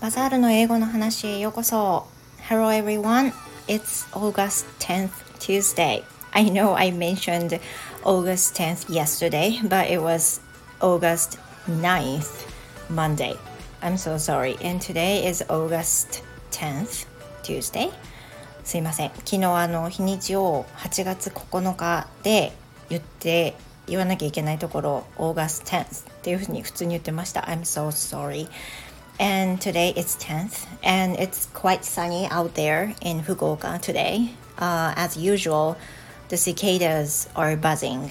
[0.00, 2.06] バザールの英語の話へようこそ
[2.48, 3.32] Hello everyone,
[3.68, 7.60] it's August 10th Tuesday I know I mentioned
[8.04, 10.40] August 10th yesterday, but it was
[10.80, 12.48] August 9th
[12.88, 13.36] Monday.
[13.82, 14.56] I'm so sorry.
[14.62, 16.22] And today is August
[16.52, 17.04] 10th
[17.42, 17.90] Tuesday.
[18.64, 19.10] すいません。
[19.10, 22.52] 昨日あの日にちを8月9日で
[22.88, 23.54] 言って
[23.87, 27.41] 言わなきゃいけないところ August 10th っていうふうに普通に言ってました。
[27.41, 28.47] I'm so sorry.
[29.19, 34.29] And today is 10th and it's quite sunny out there in Fukuoka today.
[34.59, 35.77] Uh, as usual,
[36.29, 38.09] the cicadas are buzzing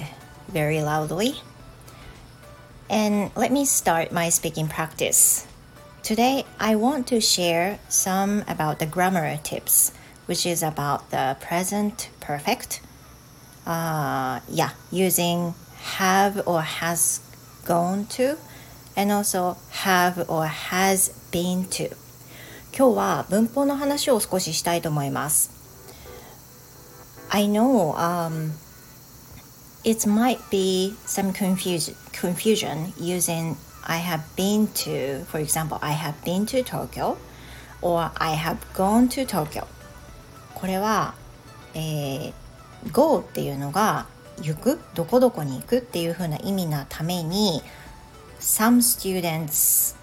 [0.48, 1.34] very loudly.
[2.88, 5.46] And let me start my speaking practice.
[6.02, 9.92] Today, I want to share some about the grammar tips,
[10.26, 12.80] which is about the present perfect.
[13.66, 15.54] Uh, yeah, using
[15.97, 17.21] have or has
[17.65, 18.37] gone to,
[18.95, 21.95] and also have or has been to.
[22.73, 25.51] 今日は文法の話を少ししたいと思います。
[27.29, 28.51] I know um,
[29.83, 36.45] it might be some confusion, using I have been to, for example, I have been
[36.47, 37.17] to Tokyo
[37.81, 39.65] or I have gone to Tokyo
[40.53, 41.15] これは、
[41.73, 42.33] えー、
[42.91, 44.05] go っていうのが
[44.41, 44.79] 行く？
[44.95, 45.77] どこどこに行く？
[45.77, 47.61] っていう風な意味なために
[48.39, 49.95] some students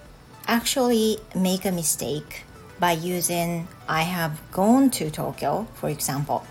[0.46, 2.46] actually make a mistake
[2.80, 6.42] by using I have gone to Tokyo for example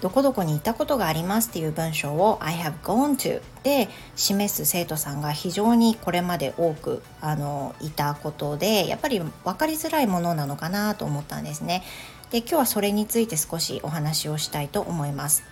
[0.00, 11.82] どこどこに行ったことがありますっていう文章を I have gone to で示す生徒さんが非常にこれまで多くあのいたことでやっぱり分かりづらいものなのかなと思ったんですね。
[12.30, 15.42] で今日はそれについて少しお話をしたいと思います。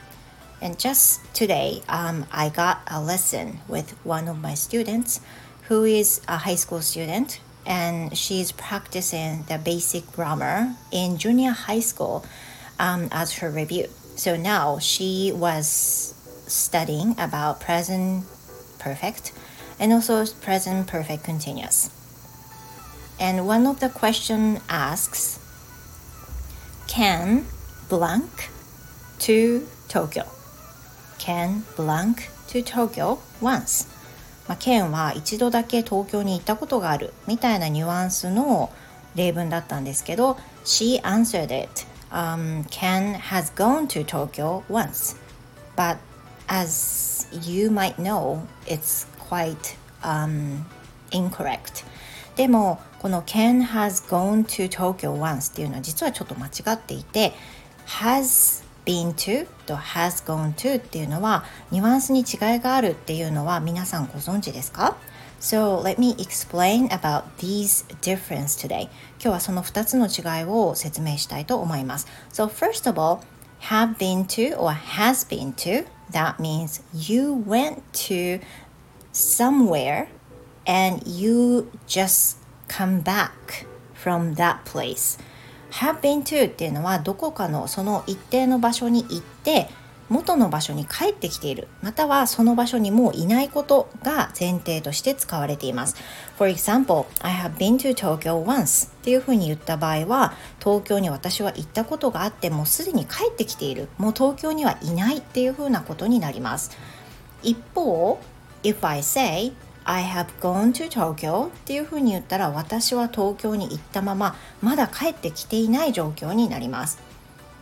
[0.61, 5.21] And just today, um, I got a lesson with one of my students
[5.69, 11.81] who is a high school student and she's practicing the basic grammar in junior high
[11.81, 12.25] school
[12.79, 13.87] um, as her review.
[14.17, 16.15] So now she was
[16.47, 18.25] studying about present
[18.79, 19.33] perfect
[19.79, 21.91] and also present perfect continuous.
[23.21, 25.39] And one of the question asks,
[26.89, 27.47] can
[27.89, 28.49] blank
[29.21, 30.38] to Tokyo?
[31.29, 33.87] Can blank to Tokyo once?
[34.49, 38.71] まあ、ケは一度だけ東京に行ったことがあるみたいなニュアンスの
[39.15, 45.19] 例文だったんですけど She answered it um, Ken has gone to Tokyo once,
[45.77, 45.99] but
[46.47, 50.65] as you might know, it's quite um,
[51.11, 51.85] incorrect.
[52.37, 57.35] でもこの Ken has gone to Tokyo once っていうのは実はちょっと間違っていて
[57.87, 64.97] has been to と has gone to っていうのはニュアンスに違いがあるっていうのは皆さんご存知ですか
[65.41, 68.85] So let me explain about these difference today.
[68.85, 68.91] 今
[69.21, 72.09] 日はその2つの違いを説明したいと思います。
[72.33, 73.21] So first of all,
[73.61, 78.41] have been to or has been to, that means you went to
[79.13, 80.09] somewhere
[80.67, 85.19] and you just come back from that place.
[85.71, 89.69] Have been to っていうのはどこかのその一定の場所に行って
[90.09, 91.69] 元の場所に帰ってきている。
[91.83, 95.97] またはその場所にもういないことが前提として使われています。
[96.39, 103.89] For example, I have been to Tokyo once っていうふうに言った場合は東京に私は行ったことがあってもうすでに帰ってきている。
[103.99, 106.71] もう東京にはいないっていうふうなことになります。
[107.43, 108.19] 一方
[108.63, 109.53] If I say
[109.91, 116.99] I have gone to Tokyo っていうふうに言ったら私は東京に行ったまままだ帰ってきていない状況になります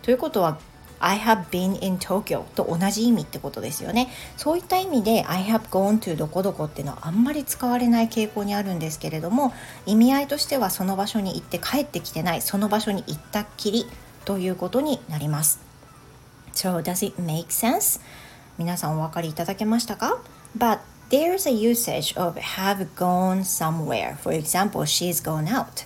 [0.03, 0.59] ということは
[0.99, 4.09] I have been in Tokyo と同じ意味ってことですよね。
[4.37, 9.53] そういった意味で I have gone to どこどこっていうのはあんまり使われない傾向にあるんですけれども
[9.85, 13.87] 意味合いとしてはその場所に行って帰ってきてないその場所に行ったっきり
[14.25, 15.61] ということになります。
[16.55, 18.01] So does it make sense?
[18.59, 20.19] 皆さんお分かりいただけましたか
[20.57, 20.81] ？But
[21.11, 24.17] there's a usage of have gone somewhere.
[24.17, 25.85] For example, she's gone out.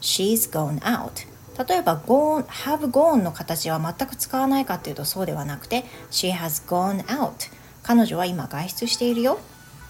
[0.00, 1.26] She's gone out.
[1.68, 7.50] 例えば gone, have gone の形は全く使わないかというとそうではなくて she has gone out
[7.82, 9.38] 彼女は今外出しているよ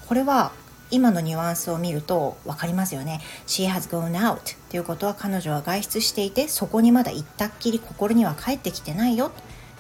[0.09, 0.50] これは
[0.91, 9.31] 今のニュアンスを見ると分かりますよね she has gone out ということは彼女は外出していてそこにまだ行ったっきり心には帰ってきてないよっ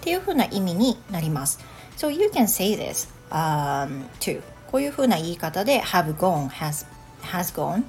[0.02, 1.58] ていうふうな意味になります
[1.96, 6.86] So you can say this、um, too こういうふうな言い方で have gone has,
[7.22, 7.84] has gone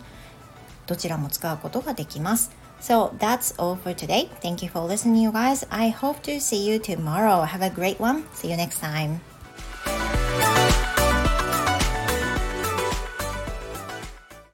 [0.88, 2.52] どちらも使うことができます
[2.82, 4.28] So that's all for today.
[4.42, 5.68] Thank you for listening, you guys.
[5.70, 7.44] I hope to see you tomorrow.
[7.46, 8.24] Have a great one.
[8.34, 9.31] See you next time.